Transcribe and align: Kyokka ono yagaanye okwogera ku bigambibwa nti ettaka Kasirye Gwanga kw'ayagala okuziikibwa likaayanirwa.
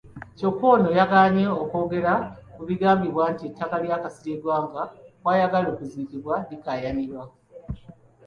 Kyokka 0.37 0.65
ono 0.75 0.89
yagaanye 0.99 1.45
okwogera 1.61 2.13
ku 2.53 2.61
bigambibwa 2.69 3.23
nti 3.33 3.43
ettaka 3.49 3.77
Kasirye 4.03 4.35
Gwanga 4.43 4.83
kw'ayagala 5.21 5.67
okuziikibwa 5.73 6.35
likaayanirwa. 6.49 7.23